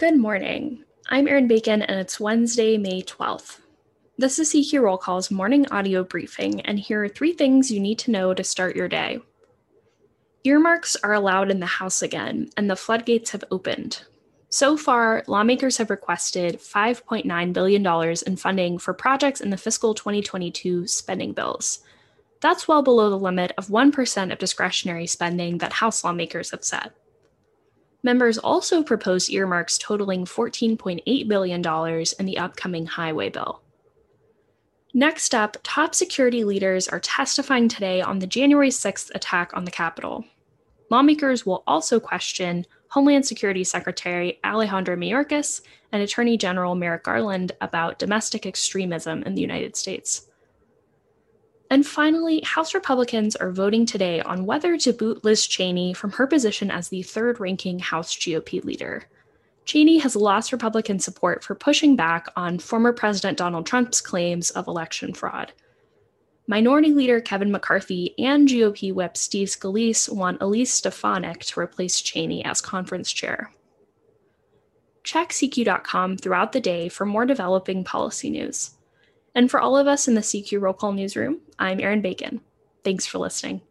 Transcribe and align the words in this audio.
Good 0.00 0.16
morning. 0.16 0.84
I'm 1.10 1.28
Erin 1.28 1.46
Bacon, 1.46 1.82
and 1.82 2.00
it's 2.00 2.18
Wednesday, 2.18 2.78
May 2.78 3.02
12th. 3.02 3.58
This 4.16 4.38
is 4.38 4.50
CQ 4.50 4.80
Roll 4.80 4.96
Call's 4.96 5.30
morning 5.30 5.70
audio 5.70 6.04
briefing, 6.04 6.62
and 6.62 6.80
here 6.80 7.04
are 7.04 7.08
three 7.10 7.34
things 7.34 7.70
you 7.70 7.80
need 7.80 7.98
to 7.98 8.10
know 8.10 8.32
to 8.32 8.42
start 8.42 8.74
your 8.74 8.88
day. 8.88 9.20
Earmarks 10.42 10.96
are 11.04 11.12
allowed 11.12 11.50
in 11.50 11.60
the 11.60 11.66
House 11.66 12.00
again, 12.00 12.48
and 12.56 12.70
the 12.70 12.76
floodgates 12.76 13.32
have 13.32 13.44
opened. 13.50 14.04
So 14.48 14.78
far, 14.78 15.22
lawmakers 15.26 15.76
have 15.76 15.90
requested 15.90 16.60
$5.9 16.60 17.52
billion 17.52 18.16
in 18.26 18.36
funding 18.36 18.78
for 18.78 18.94
projects 18.94 19.42
in 19.42 19.50
the 19.50 19.58
fiscal 19.58 19.92
2022 19.92 20.86
spending 20.86 21.34
bills. 21.34 21.80
That's 22.40 22.66
well 22.66 22.80
below 22.80 23.10
the 23.10 23.18
limit 23.18 23.52
of 23.58 23.66
1% 23.66 24.32
of 24.32 24.38
discretionary 24.38 25.06
spending 25.06 25.58
that 25.58 25.74
House 25.74 26.02
lawmakers 26.02 26.52
have 26.52 26.64
set. 26.64 26.94
Members 28.02 28.38
also 28.38 28.82
proposed 28.82 29.30
earmarks 29.30 29.76
totaling 29.76 30.24
$14.8 30.24 31.28
billion 31.28 31.60
in 32.18 32.26
the 32.26 32.38
upcoming 32.38 32.86
highway 32.86 33.28
bill. 33.28 33.62
Next 34.92 35.34
up, 35.34 35.56
top 35.62 35.94
security 35.94 36.42
leaders 36.42 36.88
are 36.88 36.98
testifying 36.98 37.68
today 37.68 38.00
on 38.00 38.18
the 38.18 38.26
January 38.26 38.70
6th 38.70 39.10
attack 39.14 39.52
on 39.54 39.64
the 39.64 39.70
Capitol. 39.70 40.24
Lawmakers 40.90 41.46
will 41.46 41.62
also 41.66 42.00
question 42.00 42.66
Homeland 42.88 43.24
Security 43.24 43.62
Secretary 43.62 44.40
Alejandro 44.44 44.96
Mayorkas 44.96 45.60
and 45.92 46.02
Attorney 46.02 46.36
General 46.36 46.74
Merrick 46.74 47.04
Garland 47.04 47.52
about 47.60 48.00
domestic 48.00 48.46
extremism 48.46 49.22
in 49.22 49.36
the 49.36 49.40
United 49.40 49.76
States. 49.76 50.26
And 51.70 51.86
finally, 51.86 52.40
House 52.40 52.74
Republicans 52.74 53.36
are 53.36 53.52
voting 53.52 53.86
today 53.86 54.20
on 54.20 54.44
whether 54.44 54.76
to 54.78 54.92
boot 54.92 55.24
Liz 55.24 55.46
Cheney 55.46 55.94
from 55.94 56.10
her 56.12 56.26
position 56.26 56.68
as 56.68 56.88
the 56.88 57.04
third 57.04 57.38
ranking 57.38 57.78
House 57.78 58.14
GOP 58.16 58.64
leader. 58.64 59.04
Cheney 59.64 59.98
has 59.98 60.16
lost 60.16 60.50
Republican 60.50 60.98
support 60.98 61.44
for 61.44 61.54
pushing 61.54 61.94
back 61.94 62.26
on 62.34 62.58
former 62.58 62.92
President 62.92 63.38
Donald 63.38 63.66
Trump's 63.66 64.00
claims 64.00 64.50
of 64.50 64.66
election 64.66 65.14
fraud. 65.14 65.52
Minority 66.48 66.92
Leader 66.92 67.20
Kevin 67.20 67.52
McCarthy 67.52 68.16
and 68.18 68.48
GOP 68.48 68.92
Whip 68.92 69.16
Steve 69.16 69.46
Scalise 69.46 70.12
want 70.12 70.42
Elise 70.42 70.74
Stefanik 70.74 71.44
to 71.44 71.60
replace 71.60 72.00
Cheney 72.00 72.44
as 72.44 72.60
conference 72.60 73.12
chair. 73.12 73.52
Check 75.04 75.28
CQ.com 75.28 76.16
throughout 76.16 76.50
the 76.50 76.60
day 76.60 76.88
for 76.88 77.06
more 77.06 77.24
developing 77.24 77.84
policy 77.84 78.30
news. 78.30 78.72
And 79.34 79.50
for 79.50 79.60
all 79.60 79.76
of 79.76 79.86
us 79.86 80.08
in 80.08 80.14
the 80.14 80.20
CQ 80.20 80.60
Roll 80.60 80.74
Call 80.74 80.92
newsroom, 80.92 81.40
I'm 81.58 81.80
Erin 81.80 82.02
Bacon. 82.02 82.40
Thanks 82.84 83.06
for 83.06 83.18
listening. 83.18 83.62